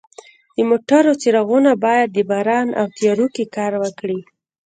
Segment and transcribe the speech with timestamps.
[0.57, 4.19] د موټرو څراغونه باید د باران او تیارو کې کار وکړي.